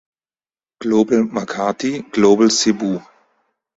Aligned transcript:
Global 0.81 1.21
Makati 1.35 2.09
(Global 2.11 2.49
Cebu) 2.49 2.99